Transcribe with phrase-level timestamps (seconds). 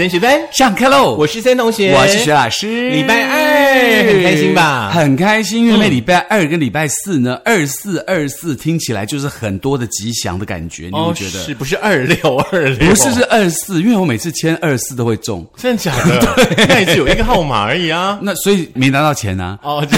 [0.00, 1.14] 三学分上课喽！
[1.14, 2.88] 我是森同学，我是徐老师。
[2.88, 4.90] 礼拜二很开心吧？
[4.94, 12.88] 很开心，因为礼拜二跟礼拜四呢，二四二四听起来就是很多的吉祥的感觉，你们觉得是不是二六二六？
[12.88, 16.46] 不是是二四，因为我每次签二四都会中，真的假的？
[16.66, 18.18] 那也只有一个号码而已啊。
[18.22, 19.58] 那所以没拿到钱啊。
[19.62, 19.86] 哦。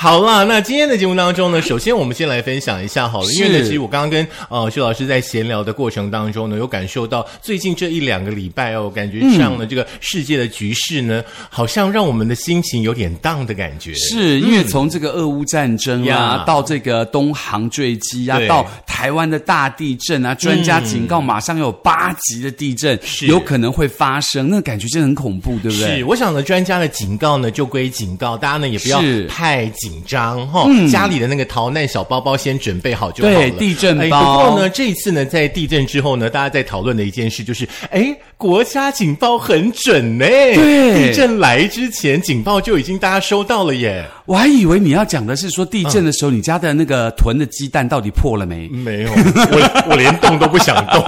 [0.00, 13.92] 好啦，那今天的节目当中呢，首先我们先来分享一下好了，因为呢，其实我刚刚跟呃薛老师在闲聊的过程当中呢，有感受到最近这一两个礼拜哦，感觉上了这个世界的局势呢，好像让我们的心情有点荡的感觉。
[13.94, 25.98] 是因为从这个俄乌战争啊，到这个东航坠机啊，到台湾的大地震啊，专家警告马上有八级的地震有可能会发生，那感觉真的很恐怖，对不对？
[25.98, 29.92] 是，我想呢，专家的警告呢就归警告，大家呢也不要太紧。
[30.06, 33.36] 张哈，家里的那个逃难小包包先准备好就好了。
[33.36, 34.46] 对，地震包。
[34.46, 40.26] 不过呢，这一次呢，在地震之后呢，大家在讨论的一件事就是，哎，国家警报很准呢。
[40.26, 44.04] 对，地震来之前，警报就已经大家收到了耶。
[44.26, 48.68] 我还以为你要讲的是说，地震的时候，你家的那个囤的鸡蛋到底破了没？
[48.68, 51.02] 没有，我我连动都不想动。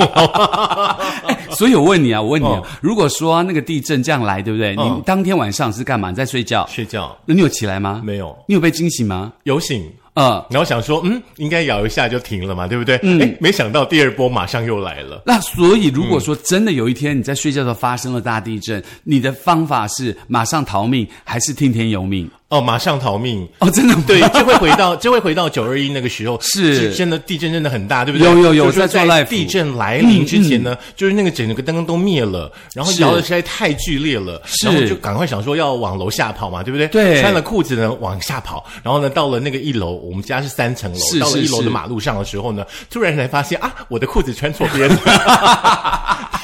[1.52, 2.48] 所以我问你啊，我问你，
[2.80, 4.74] 如果说那个地震这样来，对不对？
[4.74, 6.08] 你当天晚上是干嘛？
[6.08, 6.66] 你在睡觉？
[6.72, 7.14] 睡觉。
[7.26, 8.00] 那你有起来吗？
[8.02, 8.34] 没有。
[8.46, 9.30] 你有被惊醒吗？
[9.42, 9.86] 有醒。
[10.14, 12.98] 嗯，然后想说，嗯，应该摇一下就停了嘛，对不对？
[13.02, 15.22] 嗯，哎，没想到第二波马上又来了。
[15.24, 22.28] 那所以，如果说真的有一天你在睡觉的时候发生了大地震，你的方法是马上逃命，还是听天由命？
[22.50, 23.48] 哦，马上逃命。
[23.60, 26.92] 哦，真的对，就会回到 就会回到九二一那个时候，是。
[26.94, 28.28] 真的地震真的很大，对不对？
[28.28, 36.88] 有有有，在在地震来临之前呢，就是那个整个灯都灭了，然后摇的实在太剧烈了，然后就赶快想说要往楼下跑嘛，对不对？
[36.88, 44.90] 对，穿了裤子呢往下跑，然后呢到了那个一楼，我们家是三层楼，到了一楼的马路上的时候呢，突然才发现啊，我的裤子穿错边。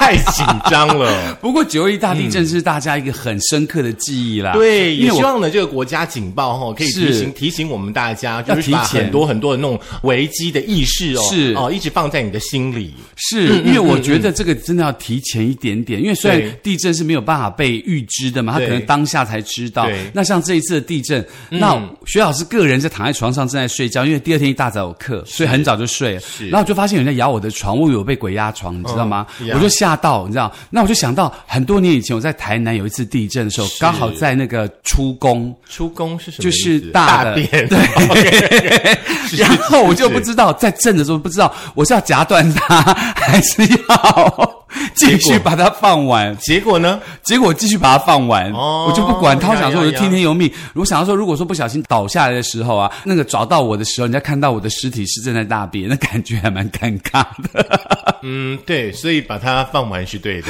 [0.06, 1.34] 太紧张了。
[1.42, 4.52] 不过九二一大地震是大家一个很深刻的记忆啦。
[4.52, 12.94] 对，也希望呢这个国家警报哈可以提醒提醒我们大家，就是把很多很多的那种危机的意识哦，是哦，一直放在你的心里。
[13.16, 19.88] 是因为我觉得这个真的要提前一点点，因为虽然地震是没有办法被预知的嘛，他可能当下才知道。
[20.12, 26.20] 那像这一次的地震，那徐老师个人在躺在床上正在睡觉，因为第二天一大早有课，所以很早就睡了。
[26.50, 29.26] 然后我就发现有人在咬我的床，我以为被鬼压床，你知道吗？
[29.54, 30.52] 我就吓到，你知道？
[30.70, 35.54] 那我就想到很多年以前我在台南有一次地震的时候，刚好在那个出宫。
[35.68, 36.44] 出宫是什么？
[36.44, 37.48] 就是大便。
[37.68, 38.98] 对。
[39.38, 42.80] 然后我就不知道在震的时候不知道我是要夹断它，
[43.14, 44.66] 还是要。
[44.94, 47.00] 继续把它放完，结果呢？
[47.22, 49.50] 结果继续把它放完，我就不管他。
[49.50, 50.50] 我想说，我就听天由命。
[50.74, 58.18] 我想要说，如果说不小心倒下来的时候啊，那个找到我的时候，人家看到我的尸体是正在大便，那感觉还蛮尴尬的。
[58.22, 60.48] 嗯，对，所以把它放完是对的。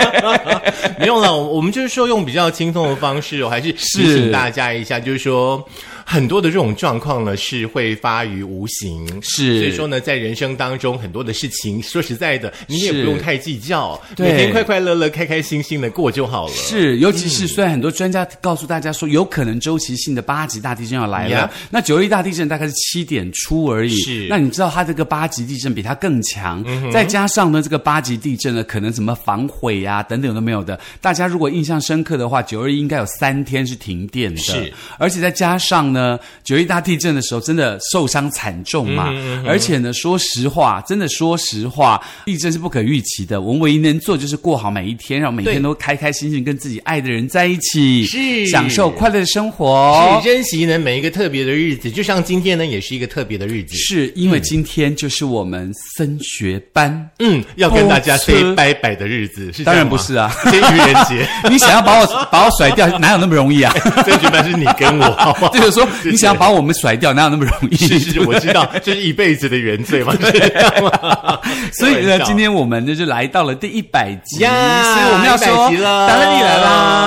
[0.98, 5.66] 没有了，我们就是说用比较轻松的方式，我还是提醒大家一下，就是说。
[6.10, 16.52] 很多的这种状况呢，是会发于无形，是所以说呢，在人生当中很多的事情，说实在的，你也不用太计较，每天快快乐乐、开开心心的过就好了。
[16.52, 23.96] 是，尤其是虽然很多专家告诉大家说，有可能周期性的八级大地震要来了，那九一大地震大概是七点出而已。
[24.00, 30.80] 是，那你知道它这个八级地震比它更强，再加上呢，这个八级地震呢，可能什么防毁呀等等都没有的。
[31.00, 35.99] 大家如果印象深刻的话，九二一应该有三天是停电的，是，而且再加上呢。
[36.00, 39.12] 呢，九一大地震的时候，真的受伤惨重嘛？
[39.46, 43.40] 而且呢，说实话，真的说实话，地震是不可预期的。
[43.40, 51.90] 我们唯一能做就是过好每一天，让每天都开开心心跟自己爱的人在一起，是享受快乐的生活，是珍惜呢每一个特别的日子。
[51.90, 63.72] 就像今天呢，也是一个特别的日子，是因为今天就是我们升学班，嗯，要跟大家 say 拜拜的日子，是当然不是啊， 愚人节， 你想要把我把我甩掉，哪有那么容易啊？
[64.06, 65.88] 升学班是你跟我， 这就是说。
[66.10, 67.76] 你想要把我们甩掉，哪有那么容易？
[67.76, 70.14] 是是，我知道， 这是一辈子的原罪嘛。
[71.78, 75.68] 所以呢，今天我们就是来到了第一百集，所以我们要说，
[76.08, 76.99] 达乐你来啦。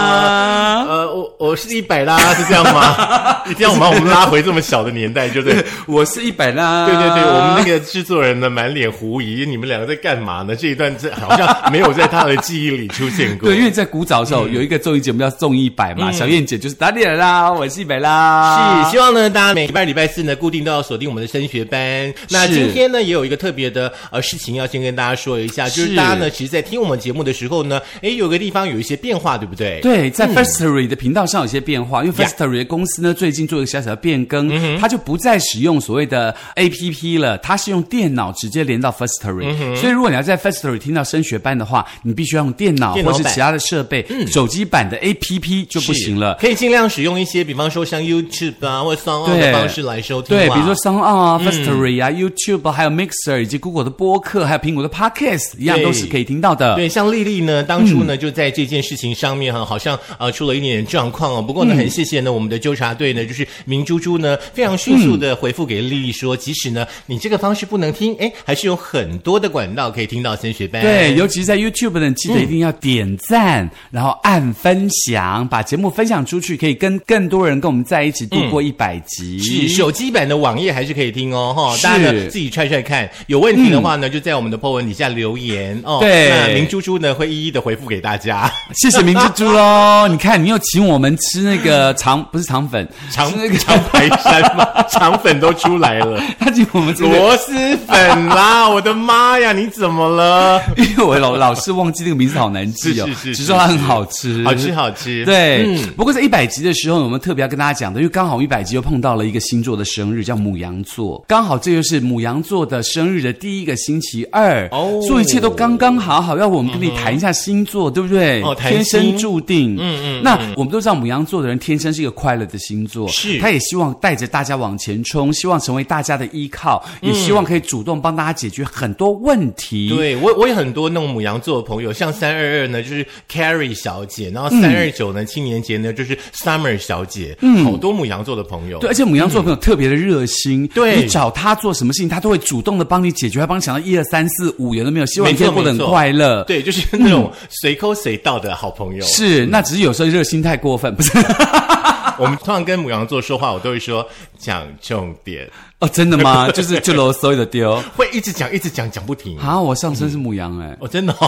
[1.54, 3.44] 呃，我我是一百啦，是这样吗？
[3.46, 5.64] 一定要把我们拉回这么小的年代，就对。
[5.86, 6.88] 我是一百啦。
[6.88, 10.56] 对对对，我们那个制作人呢，满脸狐疑，你们两个在干嘛呢？
[10.56, 13.48] 这一段这好像没有在他的记忆里出现过。
[13.48, 18.84] 对，因为在古早的时候有一个综艺节目叫《综艺一百》嘛，小燕姐就是达利来啦，我是一百啦。
[18.86, 22.12] 是，希望呢，大家每礼拜礼拜四呢，固定都要锁定我们的升学班。
[22.30, 29.80] 那今天呢，也有一个特别的呃事情要先跟大家说一下，就是大家呢，其实，在听我们节目的时候呢，哎，有个地方有一些变化，对不对？
[29.82, 34.50] 对，在 Firstory 的频道上有些变化，因为 Firstory 的公司呢，最近做一个小小的变更，
[34.80, 39.76] 它就不再使用所谓的 APP 了，它是用电脑直接连到 Firstory。
[39.76, 46.36] 所以，如果你要在 Firstory 听到升学班的话，你必须要用电脑或是其他的设备，手机版的 APP 就不行了。
[46.40, 50.36] 可以尽量使用一些，比方说像 YouTube 啊，或者 Sound 的方式来收听。
[50.36, 56.76] 对，比如说 Sound 啊、Firstory 啊、YouTube，还有 Mixer 以及 Google 的播客，还有苹果的 Podcast，一样都是可以听到的。
[56.76, 61.42] 对，像丽丽呢，当初呢就在这件事情上面哈，好像呃出了一点点状况哦。
[61.42, 70.82] 不过呢，很谢谢呢我们的纠察队呢，就是明珠珠呢，非常迅速的回复给丽丽说，即使呢你这个方式不能听，哎，还是有很多的管道可以听到升学班。
[70.82, 79.40] 对，尤其是在 YouTube 呢，记得一定要点赞，然后按分享，把节目分享出去，可以跟更多人跟我们在一起度过一百集。
[79.40, 86.00] 是手机版的网页还是可以听哦，哈，大家呢自己踹踹看，有问题的话呢，就在我们的 po 文底下留言哦。
[86.00, 88.52] 对，那明珠珠呢会一一的回复给大家。
[88.76, 98.68] 谢谢明珠珠喽，你看你又请我们吃那个肠，不是肠粉，肠那个肠白山嘛， 肠粉都出来了，他请我们吃螺蛳粉啦！
[98.70, 100.62] 我的妈呀，你怎么了？
[100.78, 103.10] 因为我老老是忘记这个名字，好难记哦。
[103.22, 105.24] 是是说它很好吃，好吃好吃。
[105.26, 116.34] 对，不过在一百集的时候，我们特别要跟大家讲的，因为刚好一百集又碰到了一个星座的生日，叫母羊座，刚好这就是母羊座的生日的第一个星期二哦，所以一切都刚刚好好。
[116.38, 118.42] 要我们跟你谈一下星座，对不对？
[118.42, 119.76] 哦，天生注定。
[119.80, 120.22] 嗯嗯。
[120.24, 123.38] 那我们都知道母羊座的人天生是一个快乐的星座，是。
[123.40, 129.90] 他也希望带着大家往前冲，希望成为大家的依靠，也希望可以主动帮大家解决很多问题。
[129.90, 138.80] 对我，我有很多那种母羊座的朋友，像三二二呢，就是 Carrie 小姐，然后三二九呢，青年节呢，就是 Summer 小姐，嗯，好多母羊座的朋友。
[138.80, 145.06] 对，而且母羊座的朋友特别的热心，对你找他做什么事情，他都会主动的帮你解决，他帮你想到一二三四五，有都没有？
[145.08, 146.44] 希望过得很快乐。
[146.46, 149.06] 对，就是那种随口随到的好朋友。
[149.06, 150.96] 是，那只是有时候热心太过分？
[152.20, 154.08] 我们通常跟母羊座说话，我都会说
[154.38, 155.50] 讲重点。
[155.80, 156.50] 哦，真的吗？
[156.54, 159.38] 就是就啰嗦的丢，会一直讲一直讲讲不停。
[159.40, 161.28] 啊，我上身是母羊哎，哦，真的哦，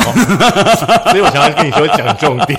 [1.09, 2.57] 所以我常常跟你说讲重点。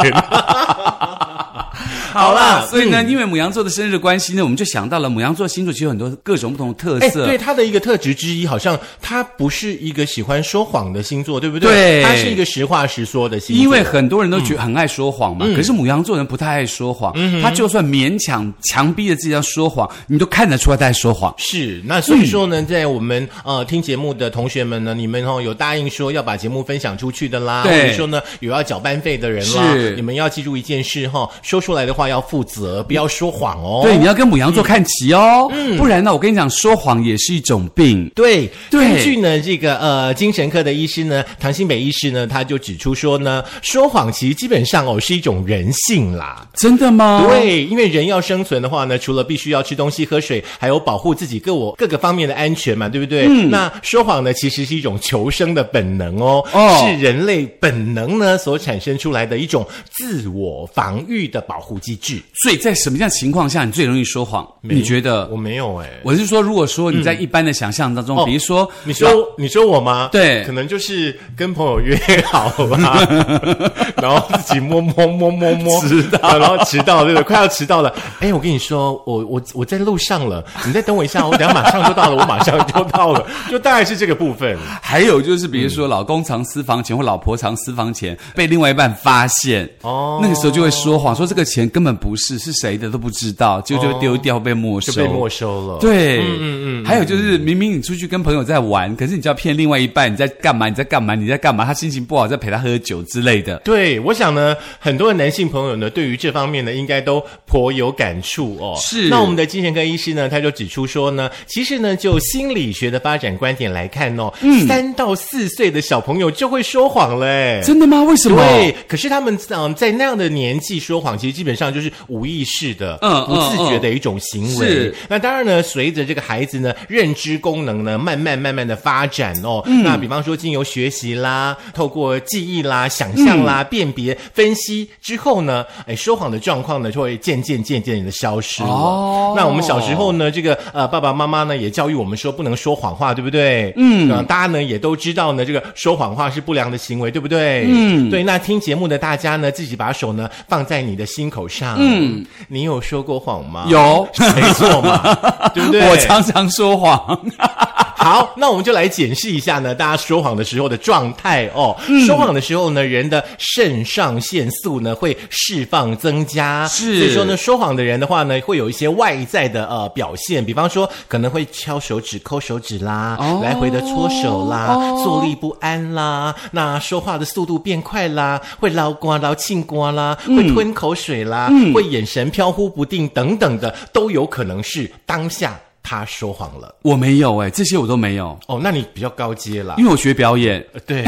[2.17, 7.27] 好啦，所以呢，因为母羊座的生日关系呢，我们就想到了母羊座星座其实有很多各种不同的特色。
[7.27, 11.71] 对，它的一个特质之一，好像它不是一个喜欢说谎的星座，对不对？
[11.71, 13.63] 对，它是一个实话实说的星座。
[13.63, 17.13] 因为很多人都觉得很爱说谎嘛，可是母羊座人不太爱说谎。
[17.43, 21.35] 他就算勉强强逼着自己要说谎，你都看得出来他在说谎。
[21.37, 32.83] 是，那所以说呢，在我们呃听节目的同学们呢，你们哦有答应说要把节目分享出去的啦，或者说呢有要缴班费的人啦，你们要记住一件事哈，说出来的话要负责。
[32.85, 33.81] 不要说谎哦！
[33.83, 38.11] 对，你要跟母羊座看齐哦，嗯不然呢，我跟你讲，说谎也是一种病。
[38.15, 46.47] 对，根据呢这个呃精神科的医师呢，唐新北医师呢，他就指出说呢，说谎其实基本上哦是一种人性啦。
[46.55, 47.27] 真的吗？
[47.29, 53.27] 对，因为人要生存的话呢，除了必须要吃东西、喝水，还有保护自己各我各个方面的安全嘛，对不对？
[53.29, 53.51] 嗯。
[53.51, 56.45] 那说谎呢，其实是一种求生的本能哦，
[56.81, 62.77] 是人类本能呢所产生出来的一种自我防御的保护机制，所以在。
[62.77, 64.47] 什么样情况下你最容易说谎？
[64.61, 65.89] 你觉得我没有哎？
[66.05, 70.09] 我是说，如果说你在一般的想象当中，比如说，你说你说我吗？
[70.13, 73.05] 对，可能就是跟朋友约好吧，
[74.01, 77.93] 然后自己摸摸摸摸摸，迟到，然后迟到，对对，快要迟到了。
[78.21, 84.57] 哎，我跟你说，我我我在路上了，你再等我一下，我等下马上就到了，我马上就到了， 就大概是这个部分。
[84.81, 92.77] 还有就是，比如说老公藏私房钱或老婆藏私房钱，被另外一半发现，哦，那个时候就会说谎，说这个钱根本不是，是谁？
[92.79, 95.79] 的都不知道，就就丢掉被没收，就被没收了。
[95.79, 96.85] 对，嗯嗯嗯。
[96.85, 100.69] 还有就是，明明你出去跟朋友在玩，可是你就要骗另外一半，你在干嘛？
[100.69, 101.15] 你在干嘛？
[101.15, 101.65] 你在干嘛？
[101.65, 103.57] 他心情不好，在陪他喝酒之类的。
[103.59, 108.75] 对，我想呢，很多的男性朋友呢，对于这方面呢，应该都颇有感触哦。
[108.79, 109.09] 是。
[109.09, 114.33] 那我们的精神科医师呢，他就指出说呢，其实呢，就心理学的发展观点来看哦，
[114.67, 117.61] 三到四岁的小朋友就会说谎嘞。
[117.65, 118.03] 真的吗？
[118.03, 118.37] 为什么？
[118.37, 122.67] 对，可是他们嗯，在那样的年纪说谎，其实基本上就是无意识。
[122.77, 124.67] 的，嗯，不自觉的一种行为。
[124.67, 129.63] 是，那当然呢，随着这个孩子呢，认知功能呢，慢慢慢慢的发展哦。
[129.83, 138.69] 那比方说，经由学习啦，透过记忆啦、想象啦、辨别、分析之后呢，哎，说谎的状况呢，就会渐渐渐渐的消失了。
[138.69, 143.73] 哦，那我们小时候呢，这个呃，爸爸妈妈呢，也教育我们说不能说谎话，对不对？
[143.77, 147.65] 嗯，大家呢也都知道呢，这个说谎话是不良的行为，对不对？
[147.69, 148.23] 嗯，对。
[148.23, 151.56] 那听节目的大家呢，自己把手呢放在你的心口上。
[151.57, 153.65] 上，嗯，你有说过谎吗？
[153.69, 154.99] 有，没错嘛，
[155.55, 155.89] 对不对？
[155.89, 157.19] 我常常说谎。
[157.97, 161.75] 好，那我们就来检视一下呢，大家说谎的时候的状态哦。
[162.07, 167.01] 说谎的时候呢，人的肾上腺素呢会释放增加，是。
[167.01, 185.59] 所以说呢，说谎的人的话呢，会有一些外在的呃表现，比方说可能会敲手指、抠手指啦，来回的搓手啦，坐立不安啦，那说话的速度变快啦，会捞瓜捞庆瓜啦，会吞口水啦，会眼神飘忽不定等等的，都有可能是当下。
[185.89, 188.37] 他说谎了，我没有哎，这些我都没有。
[188.49, 188.59] 哦。
[188.61, 191.05] 那你比较高阶啦，因为我学表演，对，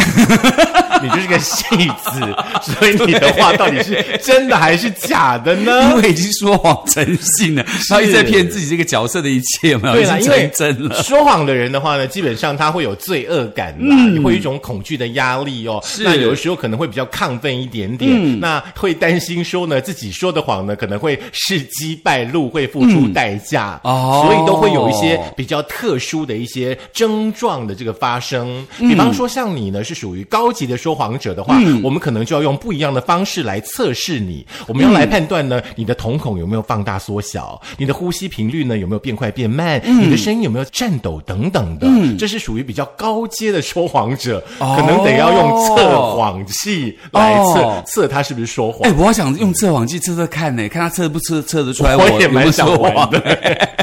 [1.02, 1.64] 你就是个戏
[2.02, 2.21] 子，
[2.62, 5.90] 所以你的话到底是真的还是假的呢？
[5.90, 11.02] 因为已经说谎成性了，他一直在骗自己这个角色的一切嘛，对了，因为真了。
[11.02, 15.83] 说谎的人的话呢，基本上他会有罪恶感啦，会有一种恐惧的压力哦。
[16.00, 24.69] 那有的时候可能会比较亢奋一点点，那会担心说呢，自己说的谎呢，可能会事机败露，会付出代价哦，所以都会。
[24.69, 34.47] 有一些比较特殊的一些症状的这个发生，比方说像你呢是属于高级的说谎者的话，我们可能就要用不一样的方式来测试你。
[34.66, 41.87] 我们要来判断呢，你的瞳孔有没有放大缩小，你的呼吸频率呢有没有变快变慢，你的声音有没有颤抖等等的。
[42.18, 48.88] 这是属于比较高阶的说谎者，可能得要用测谎器来测测他是不是说谎。
[48.88, 51.97] 哎，我想用测谎器测测看呢，看他测不测测得出来。
[51.97, 53.18] 我也蛮想玩的。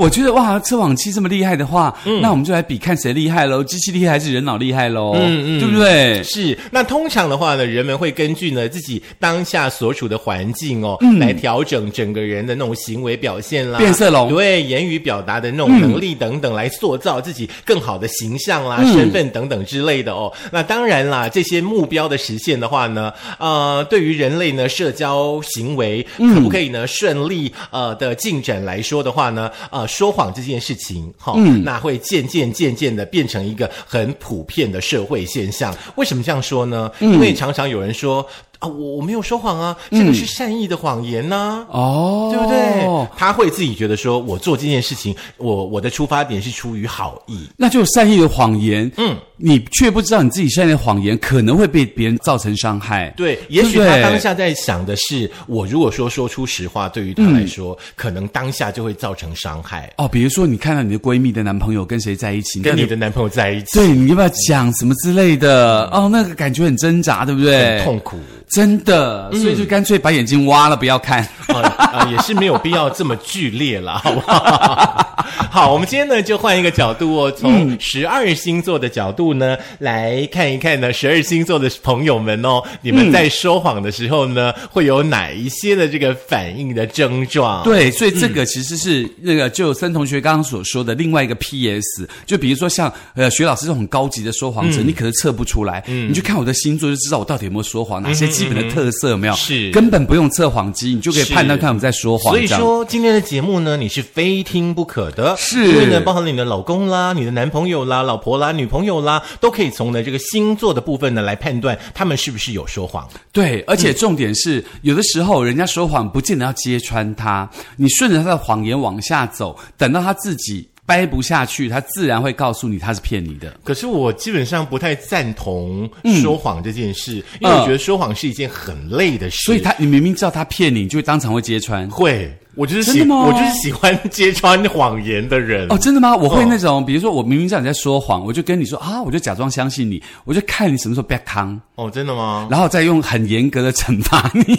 [0.00, 5.12] 我觉得哇，测谎器这么厉害的话，那我们就来比看谁厉害喽，机器厉害还是人脑厉害喽？
[5.14, 6.22] 嗯嗯，对不对？
[6.22, 6.56] 是。
[6.70, 20.32] 那通常的话呢，人们会根据呢自己当下所处的环境哦，来调整整个人的那种行为表现啦，变色龙对言语表达的那种能力等等，来塑造自己更好的形象啦、身份等等之类的哦。
[20.50, 29.50] 那当然啦，这些目标的实现的话呢，呃，对于人类呢社交行为可不可以呢顺利呃的进展来说的话呢？
[29.70, 35.76] 呃，说谎这件事情，哈，那会渐渐渐渐的变成一个很普遍的社会现象。
[35.96, 36.90] 为什么这样说呢？
[37.00, 38.26] 因为常常有人说。
[38.60, 43.08] 啊，我我没有说谎啊，这个是善意的谎言呐，哦，对不对？
[43.16, 48.90] 他会自己觉得说，我做这件事情，我我的出发点是出于好意，那就善意的谎言。
[48.98, 53.12] 嗯，你却不知道你自己善意的谎言可能会被别人造成伤害。
[53.16, 59.90] 对，也许他当下在想的是，我如果说说出实话，对于他来说，可能当下就会造成伤害。
[59.96, 65.88] 哦，比如说你看到你的闺蜜的男朋友跟谁在一起，跟你的男朋友在一起，对，你要不要讲什么之类的？
[65.92, 67.78] 哦，那个感觉很挣扎，对不对？
[67.78, 68.18] 很痛苦。
[68.50, 71.26] 真的，所以就干脆把眼睛挖了，不要看。
[71.48, 75.06] 啊，也是没有必要这么剧烈了，好不好？
[75.50, 87.64] 好，我们今天呢就换一个角度哦，从十二星座的角度呢来看一看呢，十二星座的朋友们哦，你们在说谎的时候呢，会有哪一些的这个反应的症状？
[87.64, 99.34] 对，所以这个其实是那个就森同学刚刚所说的另外一个 P.S.，就比如说像呃徐老师这种很高级的说谎者，你可能测不出来，你去看我的星座就知道我到底有没有说谎，哪些基本的特色有没有？
[99.34, 102.32] 是根本不用测谎机，你就可以判断看我们在说谎。
[102.32, 105.36] 所以说今天的节目呢，你是非听不可的。
[105.36, 113.06] 是，因为呢，包含了你的老公啦、你的男朋友啦、老婆啦、女朋友啦，都可以从呢这个星座的部分呢来判断他们是不是有说谎。
[113.32, 120.68] 对，而且重点是，有的时候人家说谎不见得要揭穿他，你顺着他的谎言往下走，等到他自己。
[120.90, 123.56] 掰不下去，他自然会告诉你他是骗你的。
[123.62, 125.88] 可是我基本上不太赞同
[126.20, 129.36] 说谎这件事，因为我觉得说谎是一件很累的事。
[129.44, 131.88] 所以他，你明明知道他骗你，你就会当场会揭穿。
[131.90, 135.68] 会，我就是喜，我就是喜欢揭穿谎言的人。
[135.70, 136.16] 哦，真的吗？
[136.16, 141.60] 我会那种，比如说我明明知道你在说谎，我就跟你说啊，我就假装相信你，我就看你什么时候 back 康。
[141.76, 142.48] 哦，真的吗？
[142.50, 144.58] 然后再用很严格的惩罚你。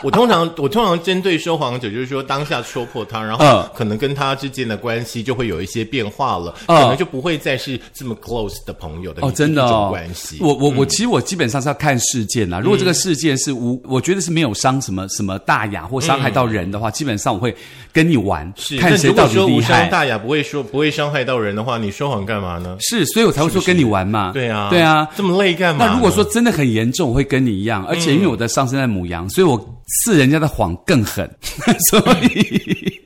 [0.04, 10.38] 我通常我通常针对说谎者，就是说当下戳破他，然后可能跟他之间的关系就会有一些变化了，可能就不会再是这么 close 的朋友的哦，真的关系。
[10.40, 12.60] 我我我其实我基本上是要看事件啦。
[12.60, 17.54] 如果这个事件是无，我觉得是没有伤什么什么大雅或伤害到人的话，基本上我会
[17.92, 19.46] 跟你玩，是看谁到底厉害。
[19.46, 22.76] 无伤大雅不会说不会伤害到人的话，你说谎干嘛呢？
[22.80, 24.32] 是，所以我才会说跟你玩嘛。
[24.32, 25.86] 对啊，对啊，这么累干嘛？
[25.86, 29.58] 那如果说真的很严重，我会跟你一样，而且因为我的上升在母羊，所以我。
[30.04, 31.28] 是人家的谎更狠，
[31.90, 33.00] 所以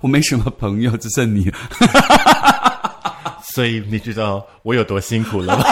[0.00, 1.50] 我没什么朋友，只剩你。
[3.54, 5.64] 所以你知道我有多辛苦了吗？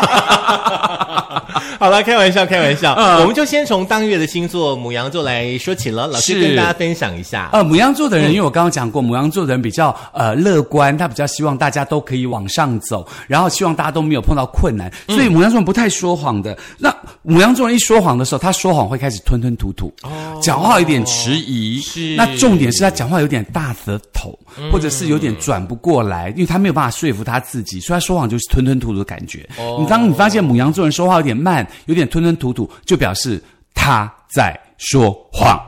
[1.79, 2.95] 好了，开玩笑，开玩笑。
[3.21, 6.07] 我们就先从当月的星座母羊座来说起了。
[6.07, 7.51] 老师跟大家分享一下。
[7.53, 16.57] 呃，母羊座的人，因为我刚刚讲过，母羊座的人比较呃乐观，他比较希望大家都可以往上走，然后希望大家都没有碰到困难，所以母羊座人不太说谎的。
[16.79, 19.93] 那母羊座人一说谎的时候，他说谎会开始吞吞吐吐，
[20.41, 21.81] 讲话有点迟疑。
[21.81, 22.15] 是。
[22.17, 24.39] 那重点是他讲话有点大舌头，
[24.73, 29.47] 或者是有点转不过来，因为他没有办法说服他自己，所以他说谎就是吞吞吐吐的感觉。
[29.79, 33.43] 你当你发现母羊座人说话有点慢，有点吞吞吐吐，就表示
[33.75, 35.61] 他在说谎。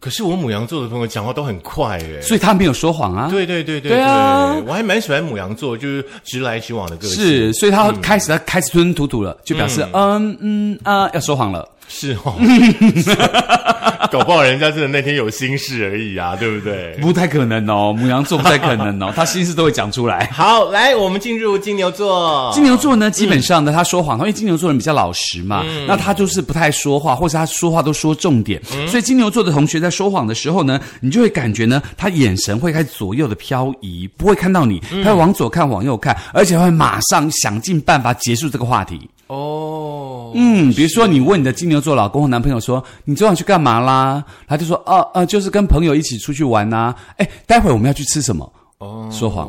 [0.00, 3.28] 可是我母羊座的朋友讲话都很快耶，所以他没有说谎啊。
[3.30, 7.16] 对对对对，对啊，我还蛮喜欢母羊座，就是直来直往的个性。
[7.16, 11.66] 是，所以他开始他开始吞吞吐吐了，就表示嗯嗯啊要说谎了。
[11.88, 12.34] 是哦，
[14.10, 16.96] 搞不好人家真的那天有心事而已啊，对不对？
[17.00, 20.28] 不太可能哦，母羊座不太可能哦，他心事都会讲出来。
[20.32, 22.50] 好，来，我们进入金牛座。
[22.52, 28.60] 金牛座呢，基本上呢，他说谎，因为金牛座人比较老实嘛，那他就是不太说话，或者他说话都说重点。
[28.88, 39.08] 所以金牛座的同学在说谎的时候呢，你就会感觉呢，他眼神会开始左右的漂移，不会看到你，他会往左看，往右看，而且会马上想尽办法结束这个话题。
[39.26, 44.24] 哦，嗯，比如说你问你的金牛座老公和男朋友说，你昨晚去干嘛啦？
[44.46, 46.94] 他就说，哦，呃，就是跟朋友一起出去玩呐。
[47.16, 48.52] 哎，待会我们要去吃什么？
[48.78, 49.48] 哦，说谎。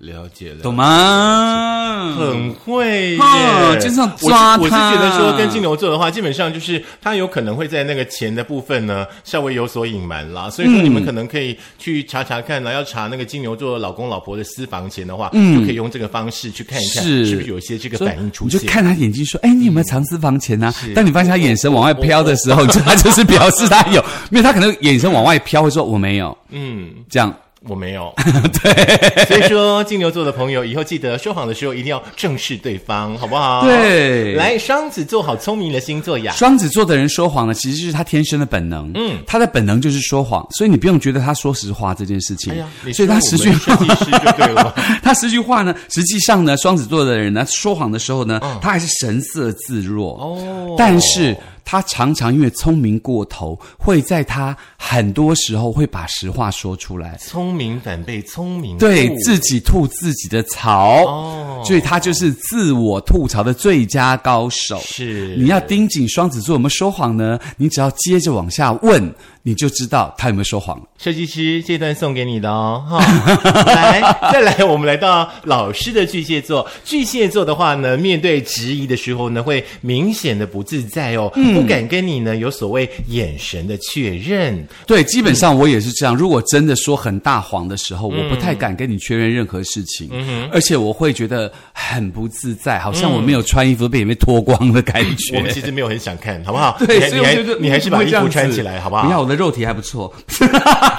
[0.00, 2.16] 了解了，懂吗？
[2.18, 4.62] 很会耶，经常抓他。
[4.62, 10.48] 我是觉得说，跟金牛座的话，基本上就是他有可能会在那个钱的部分呢，稍微有所隐瞒啦。
[10.48, 18.58] 所以说，你们可能可以去查查看呢，要查那个金牛座老公老婆的私房钱的话，就可以用这个方式去看一看，是不是有一些这个反应出现。
[18.58, 27.34] 你就看他眼睛说：“哎，你有没有藏私房钱呢？”当你发现他眼神往外飘的时候，他就是表示他有，因为他可能眼神往外飘，会说：“我没有。”嗯，这样。
[27.68, 28.10] 我没有，
[28.62, 33.62] 对，所以说金牛座的朋友以后记得说谎的时候一定要正视对方，好不好？
[33.66, 36.32] 对，来双子座好聪明的星座呀。
[36.32, 42.50] 双子座的人说谎呢，其实是他天生的本能，嗯，他的本能就是说谎，所以你不用觉得他说实话这件事情。
[42.54, 44.74] 哎呀，所以他十句话就对了。
[45.04, 51.36] 他十句话呢，实际上呢，双子座的人呢说谎的时候呢，他还是神色自若哦，但是。
[51.70, 57.16] 他常常因为聪明过头，会在他很多时候会把实话说出来。
[57.18, 64.80] 聪明反被聪明对自己吐自己的槽，哦，所以他就是自我吐槽的最佳高手。
[64.80, 67.38] 是，你要盯紧双子座有没有说谎呢？
[67.56, 69.14] 你只要接着往下问。
[69.42, 70.80] 你就知道他有没有说谎。
[70.98, 72.84] 设计师，这段送给你的哦。
[72.86, 72.98] 哈，
[73.64, 74.00] 来，
[74.30, 76.68] 再来，我们来到老师的巨蟹座。
[76.84, 84.62] 巨蟹座的话呢，面对质疑的时候呢，会明显的不自在哦，不敢跟你呢有所谓眼神的确认。
[84.86, 86.14] 对，基本上我也是这样。
[86.14, 90.10] 如果真的说很大谎的时候，我不太敢跟你确认任何事情，
[90.52, 95.38] 而且我会觉得很不自在，好像我没有穿衣服被你们脱光的感觉。
[95.38, 96.76] 我们其实没有很想看，好不好？
[96.86, 99.06] 对，所以你还你还是把衣服穿起来，好不好？
[99.06, 99.29] 你要我。
[99.30, 100.12] 的肉体还不错，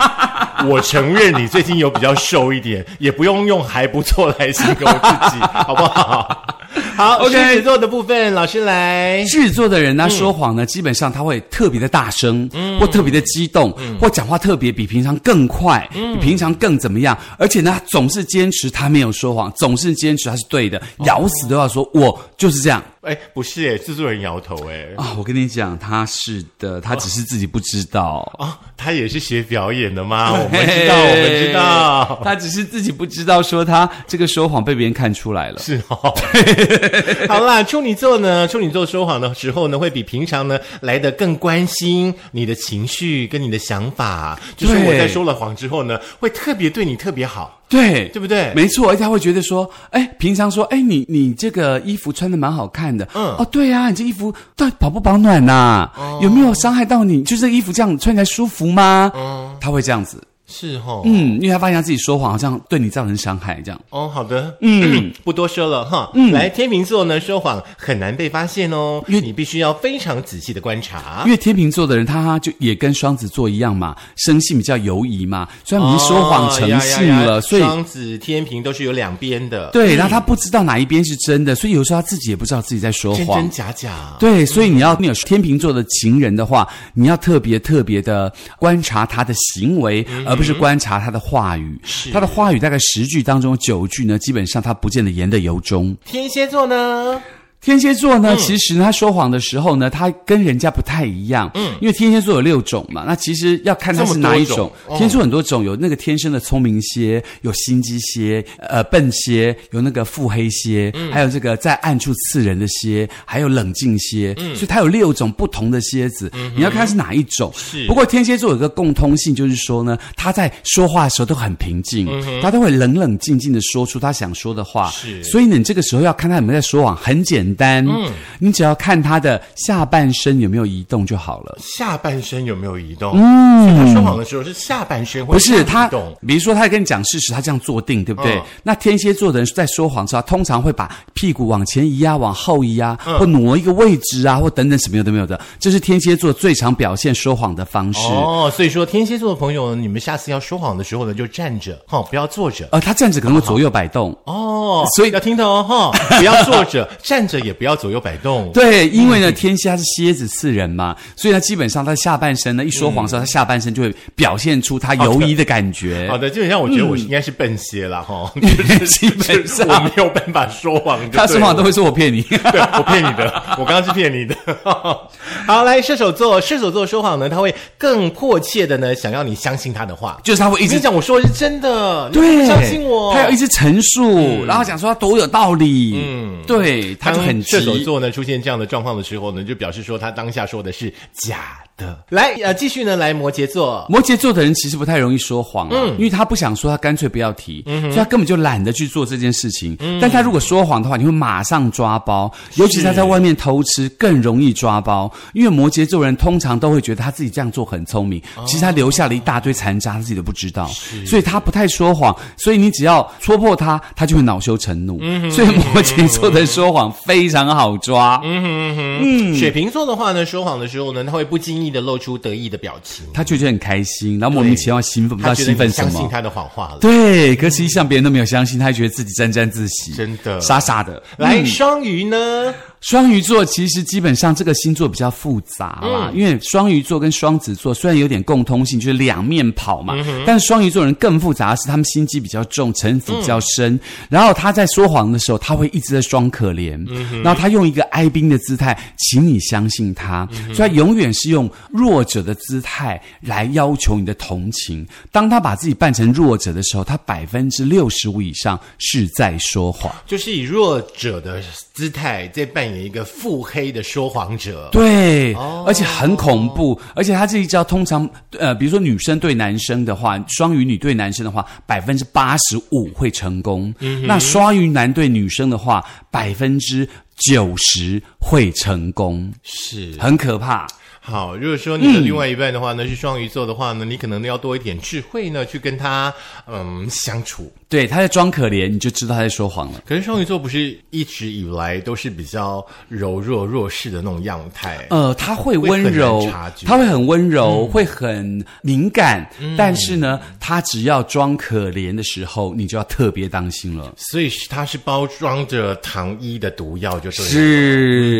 [0.66, 6.46] 我承认你最近有比较瘦一点，也不用用还不错来形容自己，好不好？
[6.96, 9.26] 好，狮子座的部分，老师来。
[9.26, 17.18] 狮子座的人呢，说谎呢，基本上他会特别的大声，或特别的激动，或讲话特别比平常更快，比平常更怎么样？
[17.38, 22.84] 而且呢，总是坚持他没有说谎，总是坚持他是对的，咬死都要说，我就是这样。
[23.02, 24.86] 哎，不是哎，制作人摇头哎。
[24.96, 28.60] 啊，我跟你讲，他是的，他只是自己不知道啊。
[28.78, 30.34] 他也是学表演的吗？
[30.34, 35.60] 我们知道，我们知道，他只是自己不知道，说他这个说谎被别人看出来了。
[35.60, 36.14] 是哦。
[37.28, 44.40] 好啦，处女座呢，处女座说谎的时候呢，会比平常呢来的更关心你的情绪跟你的想法。
[44.56, 47.58] 就是我在说了谎之后呢，会特别对你特别好。
[47.70, 48.52] 对，对不对？
[48.54, 55.90] 没错，而且他会觉得说，哎，平常说，哎，你你这个衣服穿的蛮好看的，嗯，哦，对呀，你这衣服到底保不保暖呐？
[56.22, 57.24] 有没有伤害到你？
[57.24, 59.10] 就这衣服这样穿起来舒服吗？
[59.16, 60.22] 嗯，他会这样子。
[60.52, 63.82] 是哈，嗯，因为他发现他自己说谎，好像对你造成伤害，这样。
[63.90, 66.12] 哦，好的，嗯， 不多说了哈。
[66.14, 71.24] 嗯，来，天秤座呢，说谎很难被发现哦，因为你必须要非常仔细的观察。
[71.26, 79.70] 因为天秤座的人，他就也跟双子座一样嘛，生性比较犹疑嘛，虽然你说谎成性了，所以双子、天平都是有两边的。
[79.72, 84.16] 对，然后他不知道哪一边是真的，所以有时候他自己也不知道自己在说谎，真真假假。
[84.20, 91.22] 对，所以你要你有天秤座的情人的话，你要特别特别的观察他的行为，而不是观察他的。
[91.22, 91.80] 话语，
[92.12, 95.96] 他的话语大概十句当中九句呢，基本上他不见得言的由衷。
[96.04, 97.22] 天蝎座呢？
[97.62, 101.50] 天蝎座呢，其实他说谎的时候呢，他跟人家不太一样。
[101.54, 104.72] 嗯，因为天蝎座有六种嘛，那其实要看他是哪一种。
[104.98, 114.34] 天蝎座很多种，有那个天生的聪明蝎，有心机蝎，呃，笨蝎，有那个腹黑蝎，还有这个在暗处刺人的蝎，还有冷静蝎。
[114.40, 117.54] 嗯，所以它有六种不同的蝎子，你要看是哪一种。
[117.56, 117.86] 是。
[117.86, 122.08] 不过天蝎座有个共通性，就是说呢，他在说话的时候都很平静，
[122.42, 124.90] 他都会冷冷静静的说出他想说的话。
[124.90, 125.24] 是。
[125.24, 127.51] 所以呢，你这个时候要看他有没有在说谎，很简。
[127.56, 131.58] 单，嗯，你只要看他的下半身有没有移动就好了。
[131.60, 133.14] 下半身有没有移动？
[133.16, 136.16] 嗯，他说谎的时候是下半身会不是他动。
[136.28, 138.42] 比如说，他在跟你讲事实，他这样坐定，对不对？
[138.64, 148.00] 那天蝎座的人在说谎时候，通常会把屁股往前移啊，往后移啊，或挪一个位置啊，或等等什么有的没有的，这是天蝎座最常表现说谎的方式。
[148.08, 152.68] 哦，所以说天蝎座的朋友，你们下次要说谎的时候呢，就站着，哈，不要坐着。
[152.72, 154.18] 呃，他站着可能会左右摆动。
[154.26, 158.52] 哦，所以要听懂哈，不要坐着， 站着也不要左右摆动。
[158.54, 166.08] 对，因为呢，天蝎是蝎子刺人嘛，所以呢，基本上他下半身呢，一说谎时候，他下半身就会表现出他犹疑的感觉。
[166.10, 168.32] 好的，基本上我觉得我应该是笨蝎了哈，
[168.88, 171.00] 基本上我没有办法说谎。
[171.12, 174.36] 他说谎都会说我骗你，对我骗你的，我刚刚是骗你的。
[175.48, 186.02] 好，来射手座，射手座说谎呢，他会更迫切的呢，想要你相信他的话，就是他会一直讲我说的是真的，对，相信我，他要一直陈述，然后讲说他多有道理。
[186.04, 191.64] 嗯，对，他就很射手座呢出现这样的状况的时候呢，就表示说他当下说的是假。
[192.10, 193.86] 来，呃，继续呢，来摩羯座。
[193.90, 199.76] 摩羯座的人其实不太容易说谎啊，因为他不想说，他干脆不要提，所以他根本就懒得去做这件事情。
[199.80, 210.68] 嗯但他如果说谎的话，你会马上抓包，尤其他在外面偷吃更容易抓包，因为摩羯座人通常都会觉得他自己这样做很聪明，其实他留下了一大堆残渣，他自己都不知道，
[211.08, 212.16] 所以他不太说谎。
[212.38, 215.00] 所以你只要戳破他，他就会恼羞成怒。
[215.32, 218.22] 所以摩羯座的说谎非常好抓。
[218.24, 221.71] 嗯，水瓶座的话呢，说谎的时候呢，他会不经意。
[221.72, 225.92] 的露出得意的表情，他就觉得很开心，然后莫名其妙兴奋，不知道兴奋什么。
[225.92, 227.36] 相信他的谎话了，对。
[227.36, 231.02] 可实际上别人都没有相信，他觉得自己沾沾自喜，真的傻傻的。
[231.18, 232.54] 来，双鱼呢？
[232.82, 239.94] 双鱼座其实基本上这个星座比较复杂啦，因为双鱼座跟双子座虽然有点共通性，就是两面跑嘛，
[240.26, 243.80] 但是双鱼座人更复杂的是他们心机比较重，城府比较深。
[244.10, 246.84] 然后他在说谎的时候，他会一直在装可怜，
[247.24, 254.88] 然后他用一个哀兵的姿态，请你相信他，所以他永远是用弱者的姿态来要求你的同情。
[255.12, 261.40] 当他把自己扮成弱者的时候，他百分之六十五以上是在说谎，就是以弱者的
[261.76, 262.71] 姿态在扮。
[262.78, 265.34] 一个腹黑的说谎者，对，
[265.66, 273.72] 而且很恐怖，而且他这一招通常，呃，比如说女生对男生的话，双鱼女对男生的话，百分之八十五会成功；
[274.06, 280.68] 那双鱼男对女生的话，百分之九十会成功，是很可怕。
[281.04, 286.14] 好，如果说你的另外一半的话呢是双鱼座的话呢，你可能要多一点智慧呢，去跟他
[286.46, 287.52] 嗯相处。
[287.68, 289.82] 对，他在装可怜，你就知道他在说谎了。
[289.84, 294.86] 可是双鱼座不是一直以来都是比较柔弱弱势的那种样态？
[294.92, 296.30] 呃，他会温柔，
[296.68, 299.28] 他会很温柔，会很敏感。
[299.58, 303.92] 但是呢，他只要装可怜的时候，你就要特别当心了。
[303.98, 308.11] 所以他是包装着糖衣的毒药，就是是。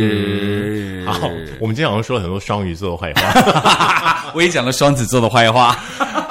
[1.06, 2.72] 好，我们今天好像说了很多双鱼。
[2.76, 5.78] 座的坏话， 我也讲了双子座的坏话。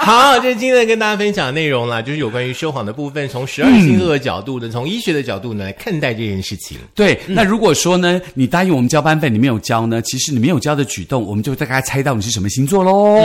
[0.02, 6.78] 好，这是今天跟大家分享的内容啦，就是有关于说谎的部分，从十二星座的角度呢，从医学的角度呢来看待这件事情。
[6.94, 13.18] 对，那如果说呢，你答应我们交班费，你没有交呢，其实你没有交的举动，我们就大概猜到你是什么星座喽。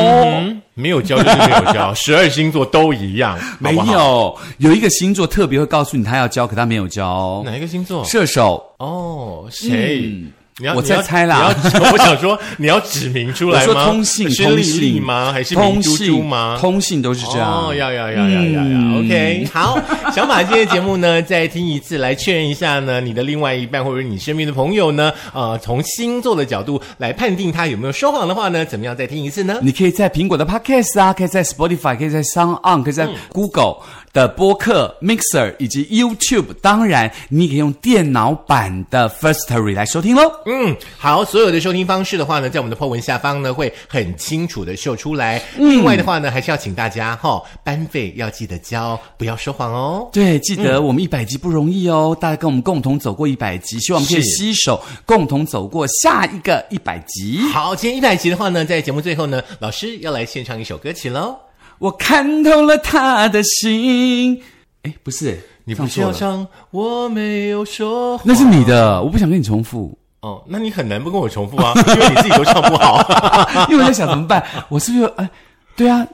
[0.73, 3.39] 没有交就是没有交， 十二星座都一样。
[3.57, 7.41] 没有，有一个星座特别会告诉你他要交，可他没有交。
[7.45, 8.03] 哪一个星座？
[8.03, 8.61] 射手。
[8.79, 10.11] 哦，谁？
[10.57, 11.53] 你要我在猜啦，
[11.91, 13.65] 我想说你要指明出来吗？
[13.67, 15.33] 我说通信，通信吗？
[15.33, 16.57] 还是通信吗？
[16.61, 17.67] 通信都是这样。
[17.67, 18.99] 哦，要要要要要要。
[18.99, 19.77] OK，好，
[20.15, 29.59] 想把今天节目呢再听一次，来确认一下呢，你的另外一半或者你身边的朋友呢，呃，从星座的角度来判定他有没有说谎的话呢，怎么样再听一次呢？
[29.61, 33.79] 你可以在苹果的 Podcast 啊，可以在 Spotify，可以在 Sound On，可以在 Google。
[34.15, 40.31] 的播客 Mixer 以及 YouTube，当然你可以用电脑版的 Firstory 来收听喽。
[40.45, 45.43] 嗯，好，所有的收听方式的话呢，在我们的 po 文下方呢会很清楚的秀出来。
[45.57, 50.09] 另外的话呢，还是要请大家哈，班费要记得交，不要说谎哦。
[50.13, 57.41] 对，记得我们一百集不容易哦，大家跟我们共同走过一百集，希望我们可以携手共同走过下一个一百集。
[57.51, 61.35] 好，今天一百集的话呢，在节目最后呢，老师要来献唱一首歌曲喽。
[61.79, 64.41] 我看透了他的心。
[64.83, 69.97] 哎，不是，你不需要唱，我没有说，那是你的，我不想跟你重复。
[70.21, 73.03] 哦，那你很难不跟我重复啊， 因为你自己都唱不好。
[73.69, 75.29] 因为我在想怎么办，我是不是哎，
[75.75, 76.05] 对啊，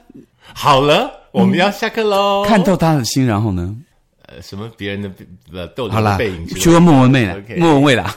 [0.54, 2.44] 好了，我们要下课喽。
[2.46, 3.74] 看透他的心，然后呢？
[4.26, 5.10] 呃，什么别人的
[5.52, 6.46] 呃逗的背影？
[6.48, 8.14] 去问莫文蔚了，莫文蔚了。